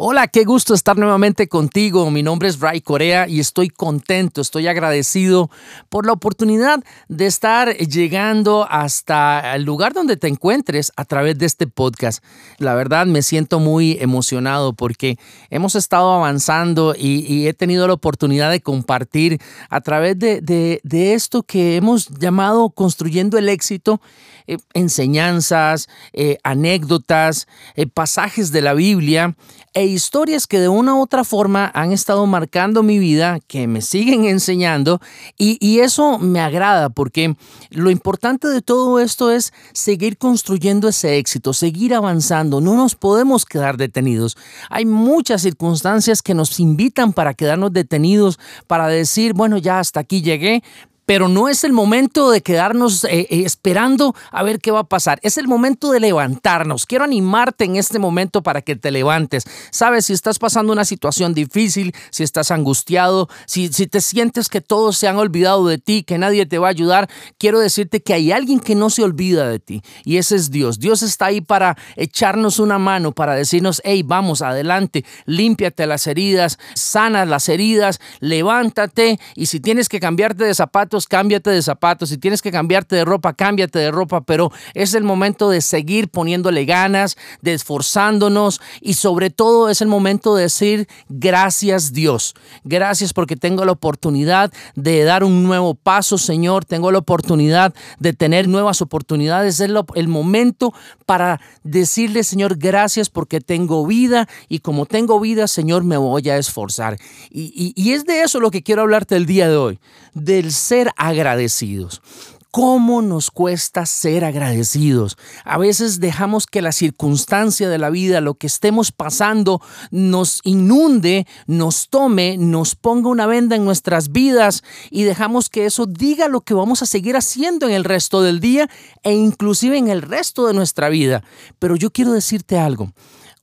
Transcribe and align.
Hola, 0.00 0.28
qué 0.28 0.44
gusto 0.44 0.74
estar 0.74 0.96
nuevamente 0.96 1.48
contigo. 1.48 2.08
Mi 2.12 2.22
nombre 2.22 2.48
es 2.48 2.60
Ray 2.60 2.82
Corea 2.82 3.26
y 3.26 3.40
estoy 3.40 3.68
contento, 3.68 4.40
estoy 4.40 4.68
agradecido 4.68 5.50
por 5.88 6.06
la 6.06 6.12
oportunidad 6.12 6.84
de 7.08 7.26
estar 7.26 7.76
llegando 7.76 8.64
hasta 8.70 9.56
el 9.56 9.64
lugar 9.64 9.94
donde 9.94 10.16
te 10.16 10.28
encuentres 10.28 10.92
a 10.94 11.04
través 11.04 11.36
de 11.36 11.46
este 11.46 11.66
podcast. 11.66 12.22
La 12.58 12.76
verdad 12.76 13.06
me 13.06 13.22
siento 13.22 13.58
muy 13.58 13.98
emocionado 14.00 14.72
porque 14.72 15.18
hemos 15.50 15.74
estado 15.74 16.12
avanzando 16.12 16.94
y, 16.96 17.48
he 17.48 17.52
tenido 17.52 17.88
la 17.88 17.94
oportunidad 17.94 18.52
de 18.52 18.60
compartir 18.60 19.40
a 19.68 19.80
través 19.80 20.16
de, 20.16 20.80
esto 21.12 21.42
que 21.42 21.74
hemos 21.74 22.06
llamado 22.06 22.70
construyendo 22.70 23.36
el 23.36 23.48
éxito, 23.48 24.00
eh, 24.46 24.58
enseñanzas, 24.74 25.88
eh, 26.12 26.38
anécdotas, 26.44 27.48
eh, 27.74 27.88
pasajes 27.88 28.52
de 28.52 28.62
la 28.62 28.74
Biblia 28.74 29.34
e 29.74 29.87
historias 29.88 30.46
que 30.46 30.60
de 30.60 30.68
una 30.68 30.94
u 30.94 31.00
otra 31.00 31.24
forma 31.24 31.70
han 31.74 31.92
estado 31.92 32.26
marcando 32.26 32.82
mi 32.82 32.98
vida, 32.98 33.38
que 33.46 33.66
me 33.66 33.82
siguen 33.82 34.24
enseñando 34.24 35.00
y, 35.36 35.58
y, 35.60 35.80
eso 35.80 36.18
me 36.18 36.40
agrada 36.40 36.90
porque 36.90 37.36
lo 37.70 37.90
importante 37.90 38.48
de 38.48 38.62
todo 38.62 39.00
esto 39.00 39.30
es 39.30 39.52
seguir 39.72 40.18
construyendo 40.18 40.88
ese 40.88 41.18
éxito, 41.18 41.52
seguir 41.52 41.94
avanzando, 41.94 42.60
no 42.60 42.74
nos 42.74 42.94
podemos 42.94 43.44
quedar 43.44 43.76
detenidos. 43.76 44.36
Hay 44.70 44.84
muchas 44.84 45.42
circunstancias 45.42 46.22
que 46.22 46.34
nos 46.34 46.58
invitan 46.60 47.12
para 47.12 47.34
quedarnos 47.34 47.72
detenidos, 47.72 48.38
para 48.66 48.88
decir, 48.88 49.34
bueno, 49.34 49.58
ya 49.58 49.78
hasta 49.78 50.00
aquí 50.00 50.22
llegué, 50.22 50.62
pero 51.08 51.26
no 51.26 51.48
es 51.48 51.64
el 51.64 51.72
momento 51.72 52.30
de 52.30 52.42
quedarnos 52.42 53.04
eh, 53.04 53.26
eh, 53.30 53.42
esperando 53.46 54.14
a 54.30 54.42
ver 54.42 54.60
qué 54.60 54.70
va 54.70 54.80
a 54.80 54.84
pasar. 54.84 55.18
Es 55.22 55.38
el 55.38 55.48
momento 55.48 55.90
de 55.90 56.00
levantarnos. 56.00 56.84
Quiero 56.84 57.02
animarte 57.02 57.64
en 57.64 57.76
este 57.76 57.98
momento 57.98 58.42
para 58.42 58.60
que 58.60 58.76
te 58.76 58.90
levantes. 58.90 59.44
Sabes, 59.70 60.04
si 60.04 60.12
estás 60.12 60.38
pasando 60.38 60.70
una 60.70 60.84
situación 60.84 61.32
difícil, 61.32 61.94
si 62.10 62.24
estás 62.24 62.50
angustiado, 62.50 63.30
si, 63.46 63.68
si 63.68 63.86
te 63.86 64.02
sientes 64.02 64.50
que 64.50 64.60
todos 64.60 64.98
se 64.98 65.08
han 65.08 65.16
olvidado 65.16 65.66
de 65.66 65.78
ti, 65.78 66.02
que 66.02 66.18
nadie 66.18 66.44
te 66.44 66.58
va 66.58 66.66
a 66.66 66.72
ayudar, 66.72 67.08
quiero 67.38 67.58
decirte 67.58 68.02
que 68.02 68.12
hay 68.12 68.30
alguien 68.30 68.60
que 68.60 68.74
no 68.74 68.90
se 68.90 69.02
olvida 69.02 69.48
de 69.48 69.60
ti 69.60 69.82
y 70.04 70.18
ese 70.18 70.36
es 70.36 70.50
Dios. 70.50 70.78
Dios 70.78 71.02
está 71.02 71.26
ahí 71.26 71.40
para 71.40 71.78
echarnos 71.96 72.58
una 72.58 72.78
mano, 72.78 73.12
para 73.12 73.34
decirnos, 73.34 73.80
hey, 73.82 74.02
vamos 74.04 74.42
adelante, 74.42 75.06
límpiate 75.24 75.86
las 75.86 76.06
heridas, 76.06 76.58
sana 76.74 77.24
las 77.24 77.48
heridas, 77.48 77.98
levántate 78.20 79.18
y 79.34 79.46
si 79.46 79.58
tienes 79.58 79.88
que 79.88 80.00
cambiarte 80.00 80.44
de 80.44 80.54
zapatos, 80.54 80.97
cámbiate 81.06 81.50
de 81.50 81.62
zapatos. 81.62 82.08
Si 82.08 82.18
tienes 82.18 82.42
que 82.42 82.50
cambiarte 82.50 82.96
de 82.96 83.04
ropa, 83.04 83.34
cámbiate 83.34 83.78
de 83.78 83.90
ropa. 83.90 84.22
Pero 84.22 84.50
es 84.74 84.94
el 84.94 85.04
momento 85.04 85.50
de 85.50 85.60
seguir 85.60 86.08
poniéndole 86.08 86.64
ganas, 86.64 87.16
de 87.42 87.54
esforzándonos 87.54 88.60
y 88.80 88.94
sobre 88.94 89.30
todo 89.30 89.68
es 89.68 89.80
el 89.80 89.88
momento 89.88 90.34
de 90.34 90.42
decir 90.42 90.88
gracias 91.08 91.92
Dios. 91.92 92.34
Gracias 92.64 93.12
porque 93.12 93.36
tengo 93.36 93.64
la 93.64 93.72
oportunidad 93.72 94.52
de 94.74 95.04
dar 95.04 95.24
un 95.24 95.42
nuevo 95.42 95.74
paso, 95.74 96.18
Señor. 96.18 96.64
Tengo 96.64 96.90
la 96.90 96.98
oportunidad 96.98 97.74
de 97.98 98.12
tener 98.12 98.48
nuevas 98.48 98.82
oportunidades. 98.82 99.60
Es 99.60 99.70
el 99.94 100.08
momento 100.08 100.72
para 101.06 101.40
decirle, 101.62 102.24
Señor, 102.24 102.56
gracias 102.56 103.10
porque 103.10 103.40
tengo 103.40 103.86
vida 103.86 104.28
y 104.48 104.60
como 104.60 104.86
tengo 104.86 105.20
vida, 105.20 105.46
Señor, 105.46 105.84
me 105.84 105.96
voy 105.96 106.28
a 106.28 106.36
esforzar. 106.38 106.98
Y, 107.30 107.72
y 107.76 107.92
es 107.92 108.04
de 108.04 108.22
eso 108.22 108.40
lo 108.40 108.50
que 108.50 108.62
quiero 108.62 108.82
hablarte 108.82 109.16
el 109.16 109.26
día 109.26 109.48
de 109.48 109.56
hoy, 109.56 109.78
del 110.18 110.52
ser 110.52 110.90
agradecidos. 110.96 112.02
¿Cómo 112.50 113.02
nos 113.02 113.30
cuesta 113.30 113.84
ser 113.84 114.24
agradecidos? 114.24 115.18
A 115.44 115.58
veces 115.58 116.00
dejamos 116.00 116.46
que 116.46 116.62
la 116.62 116.72
circunstancia 116.72 117.68
de 117.68 117.76
la 117.76 117.90
vida, 117.90 118.22
lo 118.22 118.34
que 118.34 118.46
estemos 118.46 118.90
pasando, 118.90 119.60
nos 119.90 120.40
inunde, 120.44 121.26
nos 121.46 121.90
tome, 121.90 122.38
nos 122.38 122.74
ponga 122.74 123.10
una 123.10 123.26
venda 123.26 123.54
en 123.54 123.66
nuestras 123.66 124.12
vidas 124.12 124.64
y 124.90 125.04
dejamos 125.04 125.50
que 125.50 125.66
eso 125.66 125.84
diga 125.84 126.28
lo 126.28 126.40
que 126.40 126.54
vamos 126.54 126.80
a 126.80 126.86
seguir 126.86 127.16
haciendo 127.16 127.68
en 127.68 127.74
el 127.74 127.84
resto 127.84 128.22
del 128.22 128.40
día 128.40 128.70
e 129.02 129.12
inclusive 129.12 129.76
en 129.76 129.88
el 129.88 130.00
resto 130.00 130.46
de 130.46 130.54
nuestra 130.54 130.88
vida. 130.88 131.22
Pero 131.58 131.76
yo 131.76 131.90
quiero 131.90 132.12
decirte 132.12 132.58
algo. 132.58 132.92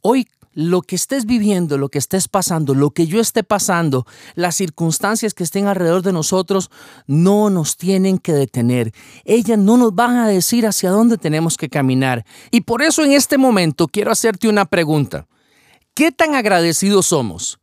Hoy 0.02 0.28
lo 0.56 0.82
que 0.82 0.96
estés 0.96 1.26
viviendo, 1.26 1.78
lo 1.78 1.90
que 1.90 2.00
estés 2.00 2.28
pasando, 2.28 2.74
lo 2.74 2.92
que 2.92 3.06
yo 3.06 3.20
esté 3.20 3.44
pasando, 3.44 4.08
las 4.34 4.56
circunstancias 4.56 5.34
que 5.34 5.44
estén 5.44 5.68
alrededor 5.68 6.02
de 6.02 6.14
nosotros, 6.14 6.72
no 7.06 7.50
nos 7.50 7.78
tienen 7.78 8.18
que 8.18 8.34
detener. 8.34 8.94
Ellas 9.26 9.60
no 9.60 9.78
nos 9.78 9.94
van 9.94 10.16
a 10.16 10.28
decir 10.28 10.66
hacia 10.66 10.90
dónde 10.90 11.18
tenemos 11.18 11.58
que 11.58 11.70
caminar. 11.70 12.26
Y 12.52 12.62
por 12.62 12.82
eso 12.82 13.04
en 13.04 13.12
este 13.12 13.38
momento 13.38 13.88
quiero 13.88 14.12
hacerte 14.12 14.48
una 14.48 14.66
pregunta. 14.66 15.28
¿Qué 15.94 16.12
tan 16.12 16.36
agradecidos 16.36 17.08
somos? 17.08 17.60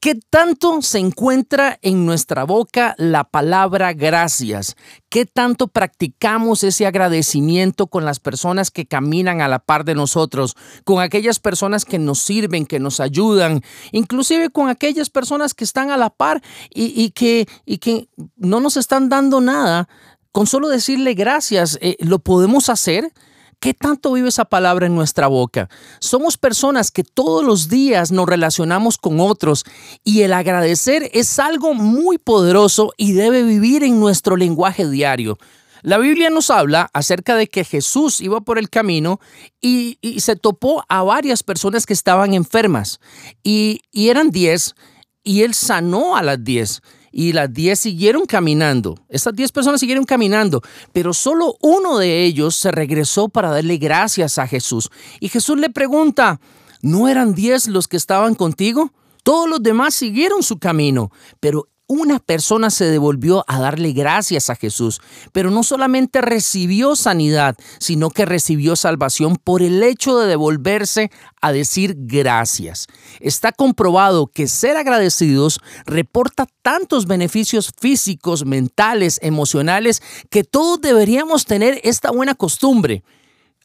¿Qué 0.00 0.14
tanto 0.14 0.80
se 0.80 1.00
encuentra 1.00 1.80
en 1.82 2.06
nuestra 2.06 2.44
boca 2.44 2.94
la 2.98 3.24
palabra 3.24 3.94
gracias? 3.94 4.76
¿Qué 5.08 5.26
tanto 5.26 5.66
practicamos 5.66 6.62
ese 6.62 6.86
agradecimiento 6.86 7.88
con 7.88 8.04
las 8.04 8.20
personas 8.20 8.70
que 8.70 8.86
caminan 8.86 9.40
a 9.40 9.48
la 9.48 9.58
par 9.58 9.84
de 9.84 9.96
nosotros, 9.96 10.54
con 10.84 11.00
aquellas 11.00 11.40
personas 11.40 11.84
que 11.84 11.98
nos 11.98 12.20
sirven, 12.20 12.64
que 12.64 12.78
nos 12.78 13.00
ayudan, 13.00 13.62
inclusive 13.90 14.50
con 14.50 14.68
aquellas 14.68 15.10
personas 15.10 15.52
que 15.52 15.64
están 15.64 15.90
a 15.90 15.96
la 15.96 16.10
par 16.10 16.42
y, 16.70 17.10
que, 17.10 17.48
y 17.66 17.78
que 17.78 18.08
no 18.36 18.60
nos 18.60 18.76
están 18.76 19.08
dando 19.08 19.40
nada? 19.40 19.88
Con 20.30 20.46
solo 20.46 20.68
decirle 20.68 21.14
gracias, 21.14 21.76
eh, 21.80 21.96
¿lo 21.98 22.20
podemos 22.20 22.68
hacer? 22.68 23.12
¿Qué 23.60 23.74
tanto 23.74 24.12
vive 24.12 24.28
esa 24.28 24.44
palabra 24.44 24.86
en 24.86 24.94
nuestra 24.94 25.26
boca? 25.26 25.68
Somos 25.98 26.38
personas 26.38 26.92
que 26.92 27.02
todos 27.02 27.44
los 27.44 27.68
días 27.68 28.12
nos 28.12 28.28
relacionamos 28.28 28.98
con 28.98 29.18
otros 29.18 29.64
y 30.04 30.22
el 30.22 30.32
agradecer 30.32 31.10
es 31.12 31.40
algo 31.40 31.74
muy 31.74 32.18
poderoso 32.18 32.92
y 32.96 33.14
debe 33.14 33.42
vivir 33.42 33.82
en 33.82 33.98
nuestro 33.98 34.36
lenguaje 34.36 34.88
diario. 34.88 35.38
La 35.82 35.98
Biblia 35.98 36.30
nos 36.30 36.50
habla 36.50 36.88
acerca 36.92 37.34
de 37.34 37.48
que 37.48 37.64
Jesús 37.64 38.20
iba 38.20 38.40
por 38.40 38.58
el 38.58 38.70
camino 38.70 39.18
y, 39.60 39.98
se 40.20 40.36
topó 40.36 40.84
a 40.88 41.02
varias 41.02 41.42
personas 41.42 41.84
que 41.84 41.94
estaban 41.94 42.34
enfermas 42.34 43.00
y, 43.42 43.80
eran 43.92 44.30
diez 44.30 44.76
y 45.24 45.42
él 45.42 45.54
sanó 45.54 46.16
a 46.16 46.22
las 46.22 46.44
diez 46.44 46.80
y 47.12 47.32
las 47.32 47.52
10 47.52 47.78
siguieron 47.78 48.26
caminando. 48.26 48.96
Estas 49.08 49.34
10 49.34 49.52
personas 49.52 49.80
siguieron 49.80 50.04
caminando, 50.04 50.62
pero 50.92 51.12
solo 51.12 51.56
uno 51.60 51.98
de 51.98 52.24
ellos 52.24 52.56
se 52.56 52.70
regresó 52.70 53.28
para 53.28 53.50
darle 53.50 53.78
gracias 53.78 54.38
a 54.38 54.46
Jesús. 54.46 54.90
Y 55.20 55.28
Jesús 55.28 55.58
le 55.58 55.70
pregunta, 55.70 56.40
¿no 56.82 57.08
eran 57.08 57.34
10 57.34 57.68
los 57.68 57.88
que 57.88 57.96
estaban 57.96 58.34
contigo? 58.34 58.92
Todos 59.22 59.48
los 59.48 59.62
demás 59.62 59.94
siguieron 59.94 60.42
su 60.42 60.58
camino, 60.58 61.10
pero 61.40 61.68
una 61.88 62.18
persona 62.18 62.68
se 62.68 62.84
devolvió 62.84 63.44
a 63.48 63.58
darle 63.58 63.92
gracias 63.92 64.50
a 64.50 64.54
Jesús, 64.54 65.00
pero 65.32 65.50
no 65.50 65.62
solamente 65.62 66.20
recibió 66.20 66.94
sanidad, 66.94 67.56
sino 67.80 68.10
que 68.10 68.26
recibió 68.26 68.76
salvación 68.76 69.36
por 69.36 69.62
el 69.62 69.82
hecho 69.82 70.18
de 70.18 70.28
devolverse 70.28 71.10
a 71.40 71.50
decir 71.50 71.96
gracias. 71.96 72.86
Está 73.20 73.52
comprobado 73.52 74.26
que 74.26 74.48
ser 74.48 74.76
agradecidos 74.76 75.60
reporta 75.86 76.46
tantos 76.62 77.06
beneficios 77.06 77.72
físicos, 77.80 78.44
mentales, 78.44 79.18
emocionales, 79.22 80.02
que 80.28 80.44
todos 80.44 80.80
deberíamos 80.82 81.46
tener 81.46 81.80
esta 81.84 82.10
buena 82.10 82.34
costumbre. 82.34 83.02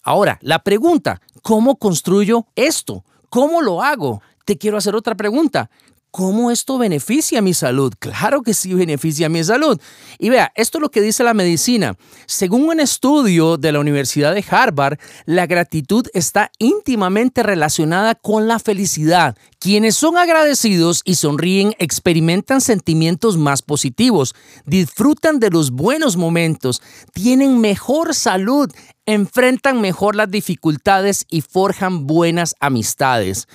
Ahora, 0.02 0.40
la 0.42 0.60
pregunta, 0.60 1.22
¿cómo 1.42 1.76
construyo 1.76 2.48
esto? 2.56 3.04
¿Cómo 3.30 3.62
lo 3.62 3.84
hago? 3.84 4.22
Te 4.46 4.58
quiero 4.58 4.78
hacer 4.78 4.96
otra 4.96 5.16
pregunta. 5.16 5.70
¿Cómo 6.16 6.52
esto 6.52 6.78
beneficia 6.78 7.42
mi 7.42 7.56
salud? 7.56 7.92
Claro 7.98 8.44
que 8.44 8.54
sí 8.54 8.76
beneficia 8.76 9.30
mi 9.30 9.44
salud. 9.44 9.82
Y 10.20 10.30
vea, 10.30 10.52
esto 10.54 10.78
es 10.78 10.84
lo 10.84 10.92
que 10.92 11.02
dice 11.02 11.24
la 11.24 11.34
medicina. 11.34 11.98
Según 12.28 12.70
un 12.70 12.80
estudio 12.80 13.58
de 13.58 13.72
la 13.72 13.80
Universidad 13.80 14.36
de 14.36 14.46
Harvard, 14.48 15.00
la 15.26 15.48
gratitud 15.48 16.06
está 16.14 16.52
íntimamente 16.60 17.42
relacionada 17.42 18.14
con 18.14 18.48
la 18.48 18.60
felicidad. 18.60 19.36
Quienes 19.58 19.96
son 19.96 20.18
agradecidos 20.18 21.02
y 21.04 21.16
sonríen 21.16 21.74
experimentan 21.80 22.62
sentimientos 22.62 23.38
más 23.38 23.64
positivos, 23.64 24.36
disfrutan 24.68 25.40
de 25.40 25.50
los 25.50 25.72
buenos 25.72 26.16
momentos, 26.16 26.84
tienen 27.14 27.60
mejor 27.60 28.14
salud, 28.14 28.70
enfrentan 29.06 29.82
mejor 29.82 30.16
las 30.16 30.30
dificultades 30.30 31.26
y 31.30 31.42
forjan 31.42 32.06
buenas 32.08 32.56
amistades. 32.60 33.48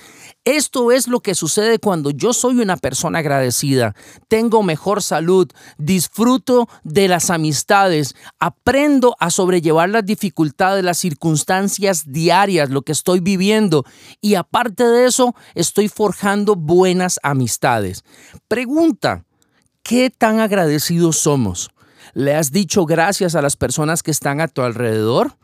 Esto 0.48 0.92
es 0.92 1.08
lo 1.08 1.20
que 1.20 1.34
sucede 1.34 1.78
cuando 1.78 2.08
yo 2.08 2.32
soy 2.32 2.60
una 2.60 2.78
persona 2.78 3.18
agradecida. 3.18 3.94
Tengo 4.28 4.62
mejor 4.62 5.02
salud, 5.02 5.46
disfruto 5.76 6.70
de 6.84 7.06
las 7.06 7.28
amistades, 7.28 8.16
aprendo 8.38 9.14
a 9.20 9.28
sobrellevar 9.28 9.90
las 9.90 10.06
dificultades, 10.06 10.82
las 10.82 10.96
circunstancias 10.96 12.10
diarias, 12.10 12.70
lo 12.70 12.80
que 12.80 12.92
estoy 12.92 13.20
viviendo 13.20 13.84
y 14.22 14.36
aparte 14.36 14.84
de 14.84 15.04
eso 15.04 15.34
estoy 15.54 15.90
forjando 15.90 16.56
buenas 16.56 17.20
amistades. 17.22 18.02
Pregunta, 18.48 19.26
¿qué 19.82 20.08
tan 20.08 20.40
agradecidos 20.40 21.18
somos? 21.18 21.68
¿Le 22.14 22.34
has 22.34 22.52
dicho 22.52 22.86
gracias 22.86 23.34
a 23.34 23.42
las 23.42 23.58
personas 23.58 24.02
que 24.02 24.12
están 24.12 24.40
a 24.40 24.48
tu 24.48 24.62
alrededor? 24.62 25.36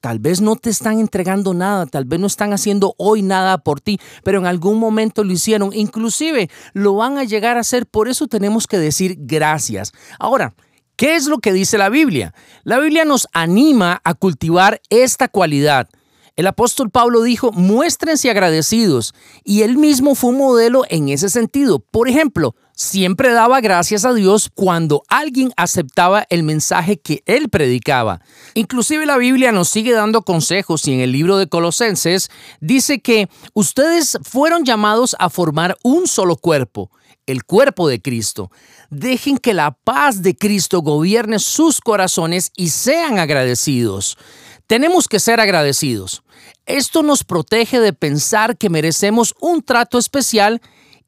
Tal 0.00 0.18
vez 0.18 0.40
no 0.40 0.56
te 0.56 0.70
están 0.70 0.98
entregando 0.98 1.52
nada, 1.52 1.84
tal 1.84 2.06
vez 2.06 2.18
no 2.18 2.26
están 2.26 2.54
haciendo 2.54 2.94
hoy 2.96 3.20
nada 3.20 3.58
por 3.58 3.82
ti, 3.82 4.00
pero 4.24 4.38
en 4.38 4.46
algún 4.46 4.78
momento 4.78 5.24
lo 5.24 5.32
hicieron, 5.32 5.72
inclusive 5.74 6.48
lo 6.72 6.94
van 6.94 7.18
a 7.18 7.24
llegar 7.24 7.58
a 7.58 7.60
hacer, 7.60 7.86
por 7.86 8.08
eso 8.08 8.26
tenemos 8.26 8.66
que 8.66 8.78
decir 8.78 9.16
gracias. 9.18 9.92
Ahora, 10.18 10.54
¿qué 10.96 11.16
es 11.16 11.26
lo 11.26 11.38
que 11.38 11.52
dice 11.52 11.76
la 11.76 11.90
Biblia? 11.90 12.32
La 12.64 12.78
Biblia 12.78 13.04
nos 13.04 13.28
anima 13.34 14.00
a 14.02 14.14
cultivar 14.14 14.80
esta 14.88 15.28
cualidad. 15.28 15.88
El 16.34 16.46
apóstol 16.46 16.88
Pablo 16.88 17.22
dijo, 17.22 17.52
muéstrense 17.52 18.30
agradecidos, 18.30 19.12
y 19.44 19.62
él 19.62 19.76
mismo 19.76 20.14
fue 20.14 20.30
un 20.30 20.38
modelo 20.38 20.84
en 20.88 21.10
ese 21.10 21.28
sentido. 21.28 21.80
Por 21.80 22.08
ejemplo, 22.08 22.54
siempre 22.80 23.30
daba 23.30 23.60
gracias 23.60 24.06
a 24.06 24.14
Dios 24.14 24.50
cuando 24.54 25.02
alguien 25.08 25.52
aceptaba 25.58 26.24
el 26.30 26.42
mensaje 26.42 26.98
que 26.98 27.22
él 27.26 27.50
predicaba. 27.50 28.22
Inclusive 28.54 29.04
la 29.04 29.18
Biblia 29.18 29.52
nos 29.52 29.68
sigue 29.68 29.92
dando 29.92 30.22
consejos 30.22 30.88
y 30.88 30.94
en 30.94 31.00
el 31.00 31.12
libro 31.12 31.36
de 31.36 31.46
Colosenses 31.46 32.30
dice 32.60 33.00
que 33.00 33.28
ustedes 33.52 34.18
fueron 34.22 34.64
llamados 34.64 35.14
a 35.18 35.28
formar 35.28 35.76
un 35.82 36.06
solo 36.06 36.36
cuerpo 36.36 36.90
el 37.26 37.44
cuerpo 37.44 37.86
de 37.86 38.00
Cristo. 38.02 38.50
Dejen 38.88 39.38
que 39.38 39.54
la 39.54 39.70
paz 39.70 40.22
de 40.22 40.34
Cristo 40.34 40.80
gobierne 40.80 41.38
sus 41.38 41.80
corazones 41.80 42.50
y 42.56 42.70
sean 42.70 43.20
agradecidos. 43.20 44.18
Tenemos 44.66 45.06
que 45.06 45.20
ser 45.20 45.38
agradecidos. 45.38 46.24
Esto 46.66 47.04
nos 47.04 47.22
protege 47.22 47.78
de 47.78 47.92
pensar 47.92 48.56
que 48.56 48.68
merecemos 48.68 49.34
un 49.38 49.62
trato 49.62 49.96
especial 49.96 50.60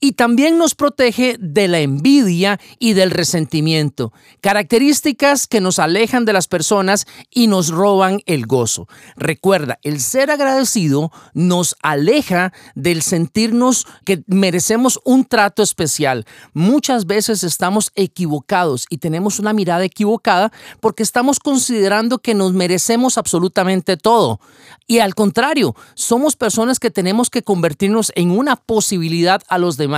y 0.05 0.15
también 0.15 0.59
nos 0.59 0.75
protege 0.75 1.37
de 1.39 1.69
la 1.69 1.79
envidia 1.79 2.59
y 2.81 2.95
del 2.95 3.13
resentimiento, 3.13 4.13
características 4.41 5.47
que 5.47 5.61
nos 5.61 5.79
alejan 5.79 6.25
de 6.25 6.33
las 6.33 6.49
personas 6.49 7.07
y 7.31 7.47
nos 7.47 7.69
roban 7.69 8.21
el 8.27 8.47
gozo. 8.47 8.89
Recuerda, 9.15 9.79
el 9.85 10.01
ser 10.01 10.33
agradecido 10.33 11.13
nos 11.35 11.77
aleja 11.83 12.53
del 12.75 13.03
sentirnos 13.03 13.87
que 14.05 14.25
merecemos 14.27 14.99
un 15.05 15.25
trato 15.25 15.63
especial. 15.63 16.27
Muchas 16.53 17.07
veces 17.07 17.45
estamos 17.45 17.93
equivocados 17.95 18.87
y 18.91 18.99
tenemos 18.99 19.39
una 19.39 19.53
mirada 19.53 19.85
equivocada 19.85 20.51
porque 20.81 21.05
estamos 21.05 21.39
considerando 21.39 22.19
que 22.19 22.35
nos 22.35 22.55
merecemos 22.55 23.19
absolutamente 23.19 23.97
todo. 23.97 24.41
Y 24.89 24.99
al 24.99 25.15
contrario, 25.15 25.77
somos 25.95 26.35
personas 26.35 26.81
que 26.81 26.91
tenemos 26.91 27.31
que 27.31 27.45
convertirnos 27.45 28.11
en 28.17 28.33
una 28.33 28.57
posibilidad 28.57 29.41
a 29.49 29.59
los 29.59 29.77
demás 29.77 29.92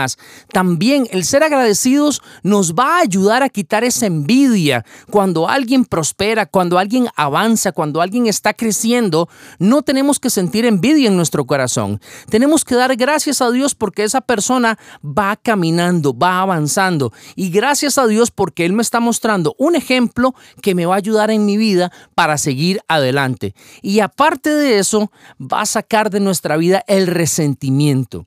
también 0.53 1.07
el 1.11 1.25
ser 1.25 1.43
agradecidos 1.43 2.23
nos 2.43 2.75
va 2.75 2.99
a 2.99 3.01
ayudar 3.01 3.43
a 3.43 3.49
quitar 3.49 3.85
esa 3.85 4.07
envidia. 4.07 4.85
Cuando 5.11 5.49
alguien 5.49 5.85
prospera, 5.85 6.47
cuando 6.47 6.79
alguien 6.79 7.09
avanza, 7.17 7.73
cuando 7.73 8.01
alguien 8.01 8.27
está 8.27 8.55
creciendo, 8.55 9.29
no 9.59 9.83
tenemos 9.83 10.21
que 10.21 10.31
sentir 10.31 10.65
envidia 10.65 11.09
en 11.09 11.17
nuestro 11.17 11.45
corazón. 11.47 12.01
Tenemos 12.29 12.65
que 12.65 12.75
dar 12.75 12.95
gracias 12.97 13.41
a 13.41 13.51
Dios 13.51 13.75
porque 13.75 14.05
esa 14.05 14.21
persona 14.21 14.79
va 15.03 15.37
caminando, 15.37 16.17
va 16.17 16.41
avanzando. 16.41 17.13
Y 17.37 17.51
gracias 17.51 17.99
a 17.99 18.07
Dios 18.07 18.31
porque 18.31 18.65
Él 18.65 18.73
me 18.73 18.83
está 18.83 19.01
mostrando 19.01 19.55
un 19.59 19.77
ejemplo 19.77 20.35
que 20.63 20.75
me 20.75 20.87
va 20.87 20.95
a 20.95 20.99
ayudar 20.99 21.31
en 21.31 21.47
mi 21.47 21.57
vida 21.57 21.93
para 22.15 22.39
seguir 22.39 22.81
adelante. 22.89 23.55
Y 23.83 24.01
aparte 24.01 24.51
de 24.51 24.79
eso, 24.79 25.11
va 25.41 25.63
a 25.63 25.67
sacar 25.67 26.11
de 26.11 26.21
nuestra 26.21 26.57
vida 26.57 26.85
el 26.87 27.07
resentimiento. 27.07 28.27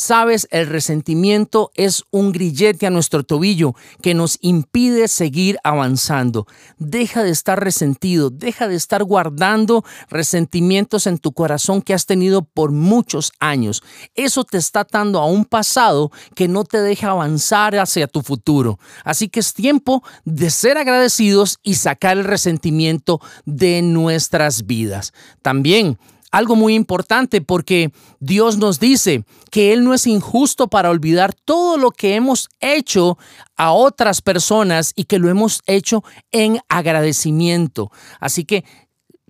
Sabes, 0.00 0.46
el 0.52 0.68
resentimiento 0.68 1.72
es 1.74 2.04
un 2.12 2.30
grillete 2.30 2.86
a 2.86 2.90
nuestro 2.90 3.24
tobillo 3.24 3.74
que 4.00 4.14
nos 4.14 4.38
impide 4.42 5.08
seguir 5.08 5.58
avanzando. 5.64 6.46
Deja 6.78 7.24
de 7.24 7.30
estar 7.30 7.58
resentido, 7.60 8.30
deja 8.30 8.68
de 8.68 8.76
estar 8.76 9.02
guardando 9.02 9.84
resentimientos 10.08 11.08
en 11.08 11.18
tu 11.18 11.32
corazón 11.32 11.82
que 11.82 11.94
has 11.94 12.06
tenido 12.06 12.42
por 12.42 12.70
muchos 12.70 13.32
años. 13.40 13.82
Eso 14.14 14.44
te 14.44 14.58
está 14.58 14.80
atando 14.80 15.18
a 15.18 15.26
un 15.26 15.44
pasado 15.44 16.12
que 16.36 16.46
no 16.46 16.62
te 16.62 16.80
deja 16.80 17.10
avanzar 17.10 17.74
hacia 17.74 18.06
tu 18.06 18.22
futuro. 18.22 18.78
Así 19.02 19.28
que 19.28 19.40
es 19.40 19.52
tiempo 19.52 20.04
de 20.24 20.50
ser 20.50 20.78
agradecidos 20.78 21.58
y 21.64 21.74
sacar 21.74 22.18
el 22.18 22.24
resentimiento 22.24 23.20
de 23.46 23.82
nuestras 23.82 24.64
vidas. 24.64 25.12
También 25.42 25.98
algo 26.30 26.56
muy 26.56 26.74
importante 26.74 27.40
porque 27.40 27.92
Dios 28.20 28.58
nos 28.58 28.80
dice 28.80 29.24
que 29.50 29.72
Él 29.72 29.84
no 29.84 29.94
es 29.94 30.06
injusto 30.06 30.68
para 30.68 30.90
olvidar 30.90 31.34
todo 31.34 31.76
lo 31.76 31.90
que 31.90 32.14
hemos 32.14 32.48
hecho 32.60 33.18
a 33.56 33.72
otras 33.72 34.20
personas 34.20 34.92
y 34.94 35.04
que 35.04 35.18
lo 35.18 35.28
hemos 35.28 35.62
hecho 35.66 36.04
en 36.32 36.60
agradecimiento. 36.68 37.90
Así 38.20 38.44
que 38.44 38.64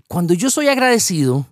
cuando 0.08 0.34
yo 0.34 0.50
soy 0.50 0.68
agradecido, 0.68 1.46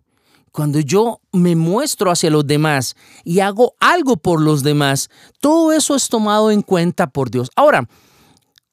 cuando 0.51 0.81
yo 0.81 1.21
me 1.33 1.55
muestro 1.55 2.11
hacia 2.11 2.31
los 2.31 2.47
demás 2.47 2.97
y 3.25 3.41
hago 3.41 3.75
algo 3.79 4.17
por 4.17 4.41
los 4.41 4.63
demás, 4.63 5.11
todo 5.41 5.73
eso 5.73 5.95
es 5.95 6.09
tomado 6.09 6.51
en 6.51 6.63
cuenta 6.63 7.09
por 7.09 7.31
Dios. 7.31 7.51
Ahora, 7.57 7.87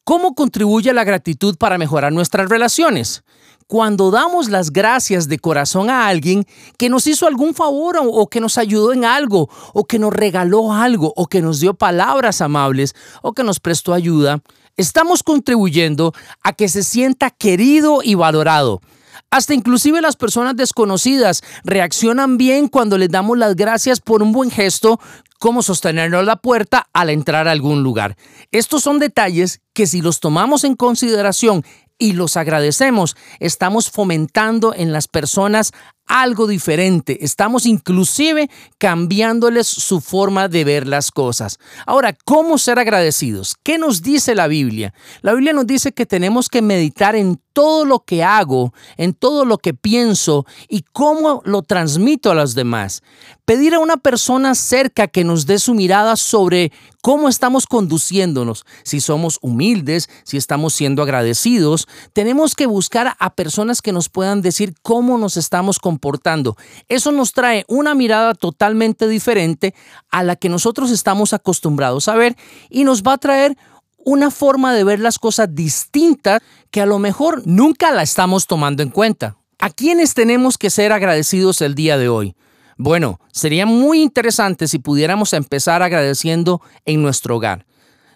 ¿cómo 0.04 0.36
contribuye 0.36 0.94
la 0.94 1.04
gratitud 1.04 1.58
para 1.58 1.78
mejorar 1.78 2.12
nuestras 2.12 2.50
relaciones? 2.50 3.24
cuando 3.68 4.12
damos 4.12 4.50
las 4.50 4.72
gracias 4.72 5.28
de 5.28 5.40
corazón 5.40 5.90
a 5.90 6.08
alguien 6.08 6.46
que 6.78 6.90
nos 6.90 7.08
hizo 7.08 7.28
algún 7.28 7.54
favor 7.54 7.98
o, 8.02 8.28
que 8.28 8.40
nos 8.40 8.58
ayudó 8.58 8.94
en 8.94 9.06
algo 9.06 9.50
o 9.74 9.86
que 9.86 10.00
nos 10.00 10.14
regaló 10.14 10.74
algo 10.74 11.14
o 11.16 11.28
que 11.28 11.42
nos 11.42 11.60
dio 11.60 11.74
palabras 11.74 12.42
amables 12.42 12.96
o 13.22 13.34
que 13.34 13.44
nos 13.44 13.60
prestó 13.60 13.94
ayuda, 13.94 14.42
estamos 14.78 15.24
contribuyendo 15.24 16.14
a 16.44 16.54
que 16.54 16.70
se 16.70 16.84
sienta 16.84 17.30
querido 17.30 18.02
y 18.04 18.16
valorado. 18.16 18.82
Hasta 19.32 19.54
inclusive 19.54 20.02
las 20.02 20.16
personas 20.16 20.56
desconocidas 20.56 21.42
reaccionan 21.64 22.38
bien 22.38 22.68
cuando 22.68 22.98
les 22.98 23.10
damos 23.10 23.38
las 23.38 23.56
gracias 23.56 24.00
por 24.00 24.24
un 24.24 24.32
buen 24.32 24.52
gesto, 24.52 25.00
como 25.40 25.62
sostenernos 25.62 26.26
la 26.26 26.38
puerta 26.38 26.88
al 26.94 27.10
entrar 27.10 27.48
a 27.48 27.52
algún 27.52 27.84
lugar. 27.84 28.16
Estos 28.52 28.84
son 28.84 29.00
detalles 29.00 29.62
que 29.74 29.88
si 29.88 30.02
los 30.02 30.20
tomamos 30.20 30.64
en 30.64 30.76
consideración 30.76 31.64
y 31.98 32.14
los 32.14 32.38
agradecemos, 32.38 33.16
estamos 33.40 33.90
fomentando 33.90 34.74
en 34.74 34.92
las 34.92 35.08
personas 35.08 35.72
algo 36.14 36.46
diferente. 36.46 37.26
Estamos 37.26 37.66
inclusive 37.66 38.48
cambiándoles 38.78 39.66
su 39.66 40.00
forma 40.00 40.48
de 40.48 40.64
ver 40.64 40.88
las 40.88 41.10
cosas. 41.10 41.58
Ahora, 41.88 42.16
¿cómo 42.24 42.60
ser 42.60 42.78
agradecidos? 42.78 43.56
¿Qué 43.64 43.80
nos 43.80 44.04
dice 44.04 44.36
la 44.36 44.46
Biblia? 44.46 44.94
La 45.24 45.34
Biblia 45.34 45.54
nos 45.54 45.66
dice 45.66 45.92
que 45.92 46.06
tenemos 46.06 46.50
que 46.50 46.62
meditar 46.62 47.16
en 47.16 47.42
todo 47.52 47.86
lo 47.86 48.00
que 48.06 48.24
hago, 48.24 48.76
en 48.98 49.14
todo 49.14 49.44
lo 49.44 49.58
que 49.58 49.74
pienso 49.74 50.46
y 50.70 50.84
cómo 50.92 51.42
lo 51.46 51.64
transmito 51.64 52.30
a 52.30 52.36
los 52.36 52.54
demás. 52.54 53.02
Pedir 53.46 53.74
a 53.74 53.80
una 53.80 53.98
persona 53.98 54.56
cerca 54.56 55.08
que 55.08 55.26
nos 55.26 55.46
dé 55.46 55.60
su 55.60 55.74
mirada 55.74 56.16
sobre 56.16 56.72
cómo 57.02 57.28
estamos 57.28 57.68
conduciéndonos, 57.68 58.66
si 58.84 59.02
somos 59.02 59.38
humildes, 59.42 60.10
si 60.24 60.38
estamos 60.38 60.74
siendo 60.74 61.04
agradecidos. 61.04 61.90
Tenemos 62.14 62.56
que 62.56 62.68
buscar 62.68 63.18
a 63.20 63.34
personas 63.34 63.82
que 63.82 63.92
nos 63.92 64.08
puedan 64.08 64.42
decir 64.42 64.76
cómo 64.82 65.18
nos 65.18 65.36
estamos 65.36 65.80
comportando. 65.80 66.56
Eso 66.88 67.12
nos 67.12 67.34
trae 67.34 67.66
una 67.68 67.96
mirada 67.96 68.34
totalmente 68.34 69.10
diferente 69.10 69.76
a 70.10 70.24
la 70.24 70.38
que 70.38 70.48
nosotros 70.48 70.90
estamos 70.90 71.34
acostumbrados 71.34 72.08
a 72.08 72.16
ver 72.16 72.38
y 72.70 72.86
nos 72.86 73.04
va 73.04 73.14
a 73.14 73.18
traer 73.18 73.58
una 74.06 74.32
forma 74.32 74.74
de 74.74 74.86
ver 74.86 75.02
las 75.02 75.20
cosas 75.20 75.54
distintas 75.54 76.42
que 76.72 76.80
a 76.80 76.86
lo 76.86 76.98
mejor 76.98 77.42
nunca 77.46 77.92
la 77.92 78.04
estamos 78.04 78.48
tomando 78.48 78.84
en 78.84 78.90
cuenta. 78.90 79.36
¿A 79.60 79.70
quiénes 79.70 80.14
tenemos 80.14 80.58
que 80.58 80.70
ser 80.70 80.94
agradecidos 80.94 81.62
el 81.62 81.76
día 81.76 81.98
de 81.98 82.08
hoy? 82.08 82.36
Bueno, 82.78 83.20
sería 83.32 83.66
muy 83.66 84.02
interesante 84.02 84.68
si 84.68 84.80
pudiéramos 84.80 85.34
empezar 85.34 85.82
agradeciendo 85.82 86.62
en 86.86 87.02
nuestro 87.02 87.38
hogar. 87.38 87.66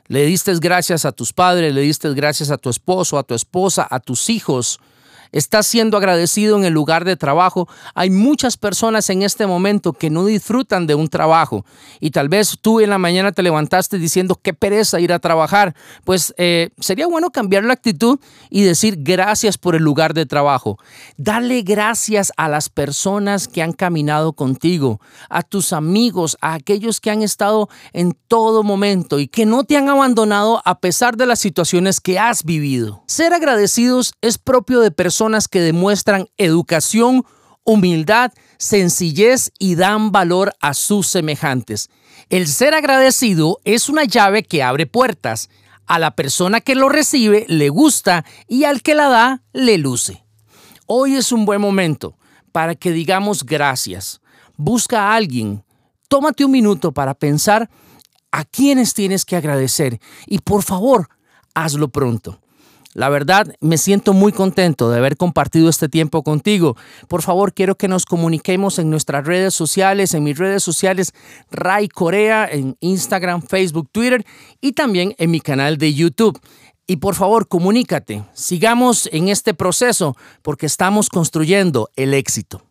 Le 0.07 0.25
diste 0.25 0.53
gracias 0.59 1.05
a 1.05 1.11
tus 1.11 1.33
padres, 1.33 1.73
le 1.73 1.81
diste 1.81 2.13
gracias 2.13 2.49
a 2.49 2.57
tu 2.57 2.69
esposo, 2.69 3.17
a 3.17 3.23
tu 3.23 3.35
esposa, 3.35 3.85
a 3.89 3.99
tus 3.99 4.29
hijos, 4.29 4.79
estás 5.31 5.67
siendo 5.67 5.97
agradecido 5.97 6.57
en 6.57 6.65
el 6.65 6.73
lugar 6.73 7.05
de 7.05 7.15
trabajo. 7.15 7.67
Hay 7.95 8.09
muchas 8.09 8.57
personas 8.57 9.09
en 9.09 9.21
este 9.21 9.47
momento 9.47 9.93
que 9.93 10.09
no 10.09 10.25
disfrutan 10.25 10.87
de 10.87 10.95
un 10.95 11.07
trabajo 11.07 11.65
y 11.99 12.11
tal 12.11 12.29
vez 12.29 12.57
tú 12.61 12.79
en 12.79 12.89
la 12.89 12.97
mañana 12.97 13.31
te 13.31 13.43
levantaste 13.43 13.97
diciendo 13.97 14.39
qué 14.41 14.53
pereza 14.53 14.99
ir 14.99 15.13
a 15.13 15.19
trabajar. 15.19 15.75
Pues 16.03 16.33
eh, 16.37 16.69
sería 16.79 17.07
bueno 17.07 17.31
cambiar 17.31 17.63
la 17.63 17.73
actitud 17.73 18.19
y 18.49 18.63
decir 18.63 18.97
gracias 18.99 19.57
por 19.57 19.75
el 19.75 19.83
lugar 19.83 20.13
de 20.13 20.25
trabajo. 20.25 20.77
Dale 21.17 21.61
gracias 21.61 22.31
a 22.37 22.47
las 22.47 22.69
personas 22.69 23.47
que 23.47 23.61
han 23.61 23.73
caminado 23.73 24.33
contigo, 24.33 25.01
a 25.29 25.43
tus 25.43 25.73
amigos, 25.73 26.37
a 26.41 26.53
aquellos 26.53 27.01
que 27.01 27.11
han 27.11 27.21
estado 27.21 27.69
en 27.93 28.17
todo 28.27 28.63
momento 28.63 29.19
y 29.19 29.27
que 29.27 29.45
no 29.45 29.63
te 29.63 29.77
han 29.77 29.89
abandonado 29.89 30.61
a 30.65 30.79
pesar 30.79 31.17
de 31.17 31.25
las 31.25 31.39
situaciones 31.39 31.99
que 31.99 32.19
has 32.19 32.43
vivido. 32.43 33.03
Ser 33.07 33.33
agradecidos 33.33 34.13
es 34.21 34.37
propio 34.37 34.79
de 34.79 34.91
personas 34.91 35.16
personas 35.17 35.47
que 35.47 35.61
demuestran 35.61 36.27
educación, 36.37 37.25
humildad, 37.63 38.31
sencillez 38.59 39.51
y 39.57 39.73
dan 39.73 40.11
valor 40.11 40.53
a 40.61 40.75
sus 40.75 41.07
semejantes. 41.07 41.89
El 42.29 42.47
ser 42.47 42.75
agradecido 42.75 43.57
es 43.63 43.89
una 43.89 44.03
llave 44.03 44.43
que 44.43 44.61
abre 44.61 44.85
puertas. 44.85 45.49
A 45.87 45.97
la 45.97 46.15
persona 46.15 46.61
que 46.61 46.75
lo 46.75 46.87
recibe 46.87 47.47
le 47.47 47.69
gusta 47.69 48.25
y 48.47 48.65
al 48.65 48.83
que 48.83 48.93
la 48.93 49.09
da 49.09 49.41
le 49.53 49.79
luce. 49.79 50.23
Hoy 50.85 51.15
es 51.15 51.31
un 51.31 51.47
buen 51.47 51.61
momento 51.61 52.15
para 52.51 52.75
que 52.75 52.91
digamos 52.91 53.43
gracias. 53.43 54.21
Busca 54.55 55.01
a 55.01 55.15
alguien. 55.15 55.63
Tómate 56.09 56.45
un 56.45 56.51
minuto 56.51 56.91
para 56.91 57.15
pensar 57.15 57.71
a 58.31 58.45
quiénes 58.45 58.93
tienes 58.93 59.25
que 59.25 59.35
agradecer 59.35 59.99
y 60.27 60.37
por 60.37 60.61
favor, 60.61 61.09
hazlo 61.55 61.87
pronto. 61.87 62.39
La 62.97 63.09
verdad, 63.09 63.53
me 63.61 63.77
siento 63.77 64.13
muy 64.13 64.31
contento 64.31 64.89
de 64.89 64.97
haber 64.97 65.17
compartido 65.17 65.69
este 65.69 65.87
tiempo 65.87 66.23
contigo. 66.23 66.75
Por 67.07 67.21
favor, 67.21 67.53
quiero 67.53 67.75
que 67.75 67.87
nos 67.87 68.07
comuniquemos 68.07 68.79
en 68.79 68.89
nuestras 68.89 69.23
redes 69.23 69.53
sociales, 69.53 70.15
en 70.15 70.23
mis 70.23 70.35
redes 70.35 70.63
sociales, 70.63 71.13
Ray 71.51 71.89
Corea, 71.89 72.49
en 72.51 72.75
Instagram, 72.79 73.43
Facebook, 73.43 73.87
Twitter 73.91 74.25
y 74.61 74.71
también 74.71 75.13
en 75.19 75.29
mi 75.29 75.41
canal 75.41 75.77
de 75.77 75.93
YouTube. 75.93 76.41
Y 76.87 76.95
por 76.95 77.13
favor, 77.13 77.47
comunícate. 77.47 78.23
Sigamos 78.33 79.07
en 79.11 79.27
este 79.27 79.53
proceso 79.53 80.17
porque 80.41 80.65
estamos 80.65 81.09
construyendo 81.09 81.91
el 81.97 82.15
éxito. 82.15 82.63